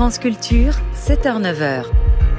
France 0.00 0.18
Culture, 0.18 0.72
7h-9h. 0.96 1.84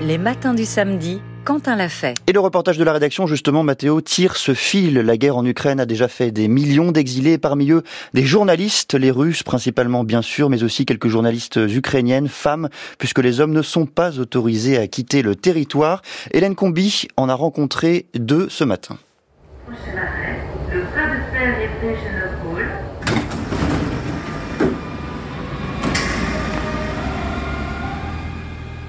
Les 0.02 0.18
matins 0.18 0.56
du 0.56 0.66
samedi, 0.66 1.22
Quentin 1.46 1.76
l'a 1.76 1.90
fait. 1.90 2.16
Et 2.26 2.34
le 2.34 2.40
reportage 2.40 2.80
de 2.80 2.84
la 2.84 2.92
rédaction, 2.92 3.28
justement, 3.28 3.62
Mathéo, 3.62 4.02
tire 4.02 4.36
ce 4.36 4.56
fil. 4.56 4.96
La 4.96 5.16
guerre 5.16 5.38
en 5.38 5.46
Ukraine 5.46 5.80
a 5.80 5.86
déjà 5.86 6.08
fait 6.08 6.32
des 6.32 6.48
millions 6.48 6.92
d'exilés, 6.92 7.38
parmi 7.38 7.70
eux 7.70 7.84
des 8.16 8.24
journalistes, 8.24 8.96
les 8.96 9.12
Russes 9.12 9.44
principalement 9.44 10.04
bien 10.04 10.24
sûr, 10.24 10.50
mais 10.50 10.64
aussi 10.64 10.88
quelques 10.88 11.08
journalistes 11.08 11.58
ukrainiennes, 11.58 12.30
femmes, 12.30 12.68
puisque 12.98 13.20
les 13.20 13.42
hommes 13.42 13.54
ne 13.54 13.62
sont 13.62 13.86
pas 13.86 14.18
autorisés 14.18 14.80
à 14.80 14.88
quitter 14.88 15.22
le 15.22 15.36
territoire. 15.36 16.02
Hélène 16.32 16.56
Combi 16.56 17.06
en 17.16 17.30
a 17.30 17.36
rencontré 17.36 18.08
deux 18.16 18.50
ce 18.50 18.64
matin. 18.64 18.98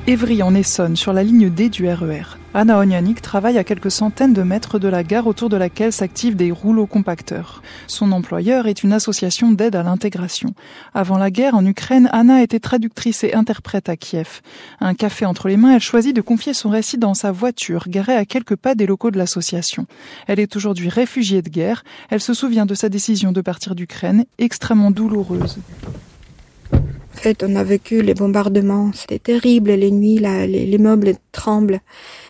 Évry 0.09 0.42
en 0.42 0.52
Essonne, 0.52 0.97
sur 0.97 1.12
la 1.12 1.23
ligne 1.23 1.48
D 1.48 1.69
du 1.69 1.88
RER. 1.88 2.23
E 2.23 2.24
Anna 2.55 2.80
Onianik 2.80 3.23
travaille 3.23 3.56
à 3.56 3.62
quelques 3.62 3.93
centaines 3.93 4.33
de 4.33 4.43
mètres 4.43 4.80
de 4.80 4.88
la 4.88 5.05
gare 5.05 5.29
autour 5.29 5.48
de 5.48 5.56
laquelle 5.56 5.93
s'activent 5.93 6.34
des 6.34 6.51
rouleaux 6.51 6.88
compacteurs. 6.88 7.62
Son 7.87 8.10
employeur 8.10 8.66
est 8.66 8.83
une 8.83 8.93
association 8.93 9.52
d'aide 9.52 9.77
à 9.77 9.84
l'intégration. 9.84 10.55
Avant 10.93 11.19
la 11.19 11.30
guerre 11.30 11.55
en 11.55 11.65
Ukraine, 11.65 12.09
Anna 12.12 12.43
était 12.43 12.59
traductrice 12.59 13.23
et 13.23 13.34
interprète 13.34 13.88
à 13.88 13.96
Kiev. 13.96 14.41
Un 14.80 14.95
café 14.95 15.24
entre 15.24 15.46
les 15.46 15.57
mains, 15.57 15.77
elle 15.77 15.80
choisit 15.80 16.16
de 16.16 16.21
confier 16.21 16.52
son 16.52 16.71
récit 16.71 16.98
dans 16.98 17.15
sa 17.15 17.30
voiture, 17.30 17.84
garée 17.87 18.16
à 18.16 18.24
quelques 18.24 18.57
pas 18.57 18.74
des 18.74 18.87
locaux 18.87 19.12
de 19.12 19.19
l'association. 19.19 19.87
Elle 20.27 20.41
est 20.41 20.57
aujourd'hui 20.57 20.88
réfugiée 20.88 21.43
de 21.43 21.48
guerre. 21.48 21.84
Elle 22.10 22.21
se 22.21 22.34
souvient 22.34 22.66
de 22.66 22.74
sa 22.74 22.88
décision 22.88 23.30
de 23.30 23.41
partir 23.41 23.77
d'Ukraine, 23.77 24.24
extrêmement 24.38 24.91
douloureuse 24.91 25.59
fait, 27.23 27.45
on 27.45 27.55
a 27.55 27.62
vécu 27.62 28.03
les 28.03 28.15
bombardements. 28.15 28.91
C'était 28.93 29.19
terrible. 29.19 29.71
Les 29.71 29.91
nuits, 29.91 30.19
là, 30.19 30.47
les, 30.47 30.79
meubles 30.79 31.15
tremblent. 31.30 31.80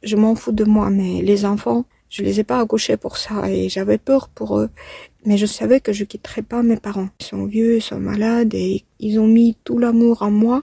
Je 0.02 0.16
m'en 0.16 0.34
fous 0.34 0.52
de 0.52 0.64
moi, 0.64 0.90
mais 0.90 1.22
les 1.22 1.44
enfants, 1.46 1.84
je 2.10 2.22
les 2.22 2.40
ai 2.40 2.44
pas 2.44 2.60
accouchés 2.60 2.98
pour 2.98 3.16
ça 3.16 3.50
et 3.50 3.68
j'avais 3.70 3.98
peur 3.98 4.28
pour 4.28 4.58
eux. 4.58 4.68
Mais 5.24 5.38
je 5.38 5.46
savais 5.46 5.80
que 5.80 5.92
je 5.92 6.04
quitterais 6.04 6.42
pas 6.42 6.62
mes 6.62 6.76
parents. 6.76 7.08
Ils 7.20 7.24
sont 7.24 7.46
vieux, 7.46 7.76
ils 7.76 7.82
sont 7.82 8.00
malades 8.00 8.54
et 8.54 8.84
ils 9.00 9.18
ont 9.18 9.26
mis 9.26 9.56
tout 9.64 9.78
l'amour 9.78 10.22
en 10.22 10.30
moi. 10.30 10.62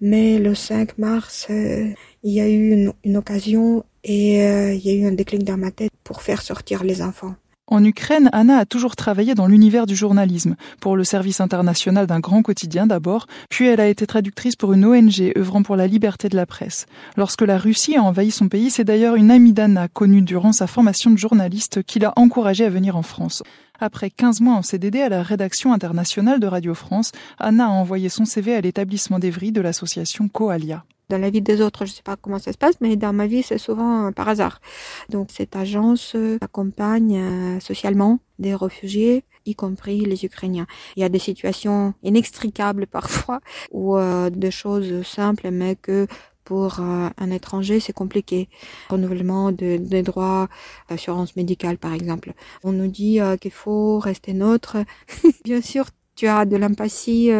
Mais 0.00 0.38
le 0.38 0.54
5 0.54 0.98
mars, 0.98 1.46
euh, 1.50 1.86
il 2.22 2.32
y 2.32 2.40
a 2.40 2.48
eu 2.48 2.92
une, 3.04 3.16
occasion 3.16 3.84
et 4.02 4.42
euh, 4.42 4.72
il 4.72 4.80
y 4.84 4.90
a 4.90 4.94
eu 4.94 5.06
un 5.06 5.12
déclic 5.12 5.44
dans 5.44 5.58
ma 5.58 5.70
tête 5.70 5.92
pour 6.04 6.22
faire 6.22 6.42
sortir 6.42 6.84
les 6.84 7.02
enfants. 7.02 7.34
En 7.72 7.82
Ukraine, 7.84 8.28
Anna 8.32 8.58
a 8.58 8.66
toujours 8.66 8.96
travaillé 8.96 9.34
dans 9.34 9.46
l'univers 9.46 9.86
du 9.86 9.96
journalisme, 9.96 10.56
pour 10.78 10.94
le 10.94 11.04
service 11.04 11.40
international 11.40 12.06
d'un 12.06 12.20
grand 12.20 12.42
quotidien 12.42 12.86
d'abord, 12.86 13.26
puis 13.48 13.66
elle 13.66 13.80
a 13.80 13.88
été 13.88 14.06
traductrice 14.06 14.56
pour 14.56 14.74
une 14.74 14.84
ONG 14.84 15.32
œuvrant 15.38 15.62
pour 15.62 15.76
la 15.76 15.86
liberté 15.86 16.28
de 16.28 16.36
la 16.36 16.44
presse. 16.44 16.84
Lorsque 17.16 17.40
la 17.40 17.56
Russie 17.56 17.96
a 17.96 18.02
envahi 18.02 18.30
son 18.30 18.48
pays, 18.48 18.68
c'est 18.68 18.84
d'ailleurs 18.84 19.14
une 19.14 19.30
amie 19.30 19.54
d'Anna, 19.54 19.88
connue 19.88 20.20
durant 20.20 20.52
sa 20.52 20.66
formation 20.66 21.10
de 21.10 21.16
journaliste, 21.16 21.82
qui 21.82 21.98
l'a 21.98 22.12
encouragée 22.16 22.66
à 22.66 22.68
venir 22.68 22.94
en 22.94 23.02
France. 23.02 23.42
Après 23.80 24.10
15 24.10 24.42
mois 24.42 24.56
en 24.56 24.62
CDD 24.62 25.00
à 25.00 25.08
la 25.08 25.22
rédaction 25.22 25.72
internationale 25.72 26.40
de 26.40 26.46
Radio 26.48 26.74
France, 26.74 27.10
Anna 27.38 27.68
a 27.68 27.70
envoyé 27.70 28.10
son 28.10 28.26
CV 28.26 28.54
à 28.54 28.60
l'établissement 28.60 29.18
d'Evry 29.18 29.50
de 29.50 29.62
l'association 29.62 30.28
Coalia. 30.28 30.84
Dans 31.12 31.18
la 31.18 31.28
vie 31.28 31.42
des 31.42 31.60
autres, 31.60 31.84
je 31.84 31.90
ne 31.90 31.96
sais 31.96 32.02
pas 32.02 32.16
comment 32.16 32.38
ça 32.38 32.52
se 32.54 32.56
passe, 32.56 32.76
mais 32.80 32.96
dans 32.96 33.12
ma 33.12 33.26
vie, 33.26 33.42
c'est 33.42 33.58
souvent 33.58 34.06
euh, 34.06 34.12
par 34.12 34.30
hasard. 34.30 34.62
Donc 35.10 35.28
cette 35.30 35.54
agence 35.56 36.14
euh, 36.14 36.38
accompagne 36.40 37.18
euh, 37.18 37.60
socialement 37.60 38.20
des 38.38 38.54
réfugiés, 38.54 39.22
y 39.44 39.54
compris 39.54 40.06
les 40.06 40.24
Ukrainiens. 40.24 40.66
Il 40.96 41.00
y 41.00 41.04
a 41.04 41.10
des 41.10 41.18
situations 41.18 41.92
inextricables 42.02 42.86
parfois, 42.98 43.40
ou 43.72 43.98
des 44.30 44.50
choses 44.50 45.06
simples, 45.06 45.50
mais 45.50 45.76
que 45.76 46.06
pour 46.44 46.80
un 46.80 47.30
étranger, 47.30 47.78
c'est 47.78 47.92
compliqué. 47.92 48.48
Renouvellement 48.88 49.52
des 49.52 50.02
droits 50.02 50.48
d'assurance 50.88 51.36
médicale, 51.36 51.76
par 51.76 51.92
exemple. 51.92 52.32
On 52.64 52.72
nous 52.72 52.88
dit 52.88 53.20
qu'il 53.40 53.52
faut 53.52 53.98
rester 53.98 54.32
neutre. 54.32 54.78
Bien 55.44 55.60
sûr, 55.60 55.84
tu 56.16 56.26
as 56.26 56.46
de 56.46 56.56
l'empathie, 56.56 57.30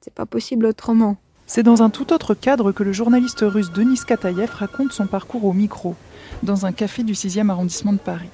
c'est 0.00 0.14
pas 0.14 0.26
possible 0.26 0.66
autrement. 0.66 1.16
C'est 1.52 1.64
dans 1.64 1.82
un 1.82 1.90
tout 1.90 2.12
autre 2.12 2.34
cadre 2.34 2.70
que 2.70 2.84
le 2.84 2.92
journaliste 2.92 3.40
russe 3.40 3.72
Denis 3.72 3.98
Katayev 4.06 4.52
raconte 4.54 4.92
son 4.92 5.08
parcours 5.08 5.44
au 5.44 5.52
micro, 5.52 5.96
dans 6.44 6.64
un 6.64 6.70
café 6.70 7.02
du 7.02 7.14
6e 7.14 7.50
arrondissement 7.50 7.92
de 7.92 7.98
Paris. 7.98 8.28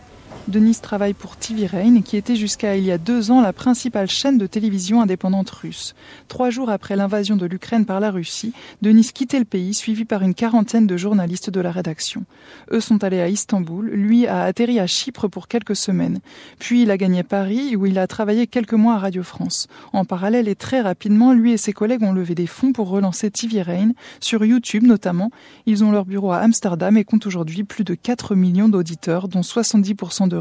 Denis 0.48 0.76
travaille 0.80 1.12
pour 1.12 1.36
TV 1.36 1.66
Rain, 1.66 2.02
qui 2.02 2.16
était 2.16 2.36
jusqu'à 2.36 2.76
il 2.76 2.84
y 2.84 2.92
a 2.92 2.98
deux 2.98 3.32
ans 3.32 3.40
la 3.40 3.52
principale 3.52 4.08
chaîne 4.08 4.38
de 4.38 4.46
télévision 4.46 5.00
indépendante 5.00 5.50
russe. 5.50 5.96
Trois 6.28 6.50
jours 6.50 6.70
après 6.70 6.94
l'invasion 6.94 7.34
de 7.34 7.46
l'Ukraine 7.46 7.84
par 7.84 7.98
la 7.98 8.12
Russie, 8.12 8.52
Denis 8.80 9.10
quittait 9.12 9.40
le 9.40 9.44
pays, 9.44 9.74
suivi 9.74 10.04
par 10.04 10.22
une 10.22 10.34
quarantaine 10.34 10.86
de 10.86 10.96
journalistes 10.96 11.50
de 11.50 11.60
la 11.60 11.72
rédaction. 11.72 12.22
Eux 12.70 12.78
sont 12.78 13.02
allés 13.02 13.20
à 13.20 13.28
Istanbul, 13.28 13.90
lui 13.90 14.28
a 14.28 14.44
atterri 14.44 14.78
à 14.78 14.86
Chypre 14.86 15.26
pour 15.26 15.48
quelques 15.48 15.74
semaines. 15.74 16.20
Puis 16.60 16.82
il 16.82 16.92
a 16.92 16.96
gagné 16.96 17.24
Paris, 17.24 17.74
où 17.74 17.84
il 17.84 17.98
a 17.98 18.06
travaillé 18.06 18.46
quelques 18.46 18.74
mois 18.74 18.94
à 18.94 18.98
Radio 18.98 19.24
France. 19.24 19.66
En 19.92 20.04
parallèle 20.04 20.46
et 20.46 20.54
très 20.54 20.80
rapidement, 20.80 21.32
lui 21.32 21.54
et 21.54 21.56
ses 21.56 21.72
collègues 21.72 22.04
ont 22.04 22.12
levé 22.12 22.36
des 22.36 22.46
fonds 22.46 22.72
pour 22.72 22.88
relancer 22.88 23.32
TV 23.32 23.62
Rain, 23.62 23.90
sur 24.20 24.44
YouTube 24.44 24.84
notamment. 24.84 25.32
Ils 25.66 25.82
ont 25.82 25.90
leur 25.90 26.04
bureau 26.04 26.30
à 26.30 26.38
Amsterdam 26.38 26.96
et 26.96 27.04
comptent 27.04 27.26
aujourd'hui 27.26 27.64
plus 27.64 27.82
de 27.82 27.94
4 27.94 28.36
millions 28.36 28.68
d'auditeurs, 28.68 29.26
dont 29.26 29.40
70% 29.40 30.28
de 30.28 30.35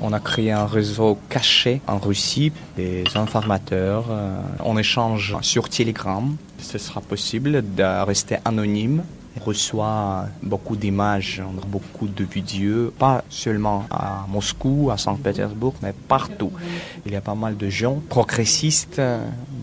on 0.00 0.12
a 0.12 0.20
créé 0.20 0.52
un 0.52 0.66
réseau 0.66 1.18
caché 1.28 1.80
en 1.86 1.98
Russie, 1.98 2.52
des 2.76 3.04
informateurs. 3.14 4.06
Euh, 4.10 4.40
on 4.64 4.78
échange 4.78 5.36
sur 5.42 5.68
Telegram. 5.68 6.36
Ce 6.58 6.78
sera 6.78 7.00
possible 7.00 7.62
de 7.74 8.04
rester 8.04 8.38
anonyme. 8.44 9.02
On 9.40 9.44
reçoit 9.44 10.26
beaucoup 10.42 10.76
d'images, 10.76 11.42
beaucoup 11.66 12.06
de 12.06 12.24
vidéos, 12.24 12.90
pas 12.90 13.24
seulement 13.30 13.86
à 13.90 14.26
Moscou, 14.28 14.90
à 14.92 14.98
Saint-Pétersbourg, 14.98 15.74
mais 15.82 15.94
partout. 16.06 16.52
Il 17.06 17.12
y 17.12 17.16
a 17.16 17.22
pas 17.22 17.34
mal 17.34 17.56
de 17.56 17.70
gens 17.70 18.02
progressistes, 18.10 19.00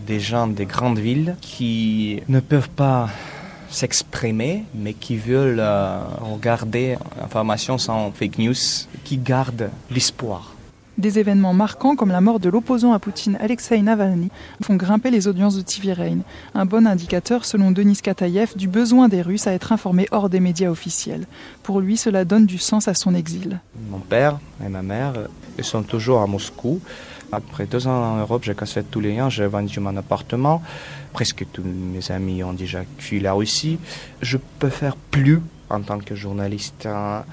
des 0.08 0.18
gens 0.18 0.48
des 0.48 0.66
grandes 0.66 0.98
villes 0.98 1.36
qui 1.40 2.20
ne 2.28 2.40
peuvent 2.40 2.70
pas 2.70 3.10
s'exprimer, 3.70 4.64
mais 4.74 4.94
qui 4.94 5.16
veulent 5.16 5.60
euh, 5.60 6.00
regarder 6.20 6.96
l'information 7.20 7.78
sans 7.78 8.10
fake 8.12 8.38
news, 8.38 8.54
qui 9.04 9.16
gardent 9.16 9.70
l'espoir. 9.90 10.54
Des 10.98 11.18
événements 11.18 11.54
marquants 11.54 11.96
comme 11.96 12.10
la 12.10 12.20
mort 12.20 12.40
de 12.40 12.50
l'opposant 12.50 12.92
à 12.92 12.98
Poutine 12.98 13.38
Alexei 13.40 13.80
Navalny 13.80 14.28
font 14.62 14.76
grimper 14.76 15.10
les 15.10 15.28
audiences 15.28 15.56
de 15.56 15.62
TV 15.62 15.94
Rain, 15.94 16.18
un 16.54 16.66
bon 16.66 16.86
indicateur 16.86 17.46
selon 17.46 17.70
Denis 17.70 18.00
Katayev 18.02 18.54
du 18.54 18.68
besoin 18.68 19.08
des 19.08 19.22
Russes 19.22 19.46
à 19.46 19.52
être 19.52 19.72
informés 19.72 20.08
hors 20.10 20.28
des 20.28 20.40
médias 20.40 20.68
officiels. 20.68 21.26
Pour 21.62 21.80
lui, 21.80 21.96
cela 21.96 22.26
donne 22.26 22.44
du 22.44 22.58
sens 22.58 22.86
à 22.86 22.92
son 22.92 23.14
exil. 23.14 23.60
Mon 23.90 24.00
père 24.00 24.38
et 24.62 24.68
ma 24.68 24.82
mère 24.82 25.14
ils 25.56 25.64
sont 25.64 25.82
toujours 25.82 26.20
à 26.20 26.26
Moscou. 26.26 26.80
Après 27.32 27.66
deux 27.66 27.86
ans 27.86 28.14
en 28.14 28.16
Europe, 28.18 28.42
j'ai 28.44 28.54
cassé 28.54 28.82
tous 28.82 29.00
les 29.00 29.14
liens, 29.14 29.30
j'ai 29.30 29.46
vendu 29.46 29.78
mon 29.80 29.96
appartement. 29.96 30.62
Presque 31.12 31.46
tous 31.52 31.62
mes 31.62 32.10
amis 32.10 32.42
ont 32.42 32.52
déjà 32.52 32.82
fui 32.98 33.20
la 33.20 33.32
Russie. 33.32 33.78
Je 34.20 34.38
peux 34.58 34.68
faire 34.68 34.96
plus 34.96 35.40
en 35.68 35.80
tant 35.82 35.98
que 35.98 36.14
journaliste. 36.14 36.86
Hein. 36.86 37.24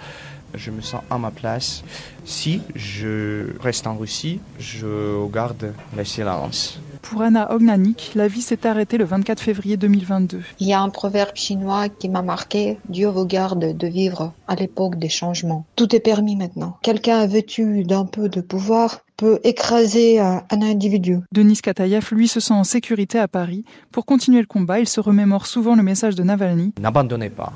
Je 0.53 0.71
me 0.71 0.81
sens 0.81 1.01
à 1.09 1.17
ma 1.17 1.31
place. 1.31 1.83
Si 2.25 2.61
je 2.75 3.59
reste 3.59 3.87
en 3.87 3.97
Russie, 3.97 4.39
je 4.59 5.27
garde 5.29 5.73
le 5.95 6.05
silence. 6.05 6.79
Pour 7.01 7.21
Anna 7.21 7.53
Ognanik, 7.53 8.11
la 8.15 8.27
vie 8.27 8.41
s'est 8.41 8.65
arrêtée 8.65 8.97
le 8.97 9.05
24 9.05 9.39
février 9.39 9.77
2022. 9.77 10.41
Il 10.59 10.67
y 10.67 10.73
a 10.73 10.81
un 10.81 10.89
proverbe 10.89 11.35
chinois 11.35 11.89
qui 11.89 12.09
m'a 12.09 12.21
marqué 12.21 12.77
Dieu 12.89 13.07
vous 13.07 13.25
garde 13.25 13.77
de 13.77 13.87
vivre 13.87 14.33
à 14.47 14.55
l'époque 14.55 14.97
des 14.97 15.09
changements. 15.09 15.65
Tout 15.75 15.95
est 15.95 15.99
permis 15.99 16.35
maintenant. 16.35 16.77
Quelqu'un 16.81 17.25
vêtu 17.27 17.83
d'un 17.83 18.05
peu 18.05 18.29
de 18.29 18.41
pouvoir 18.41 18.99
peut 19.17 19.39
écraser 19.43 20.19
un, 20.19 20.43
individu. 20.51 21.19
Denis 21.31 21.57
Katayev, 21.57 22.07
lui, 22.11 22.27
se 22.27 22.39
sent 22.39 22.53
en 22.53 22.63
sécurité 22.63 23.17
à 23.19 23.27
Paris. 23.27 23.65
Pour 23.91 24.05
continuer 24.05 24.39
le 24.39 24.47
combat, 24.47 24.79
il 24.79 24.87
se 24.87 24.99
remémore 24.99 25.47
souvent 25.47 25.75
le 25.75 25.83
message 25.83 26.15
de 26.15 26.23
Navalny. 26.23 26.73
N'abandonnez 26.79 27.29
pas. 27.29 27.51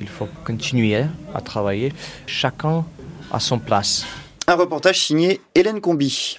Il 0.00 0.08
faut 0.08 0.28
continuer 0.44 1.04
à 1.34 1.40
travailler. 1.40 1.92
Chacun 2.26 2.84
à 3.30 3.40
son 3.40 3.58
place. 3.58 4.06
Un 4.46 4.54
reportage 4.54 5.00
signé 5.00 5.42
Hélène 5.54 5.80
Combi. 5.80 6.38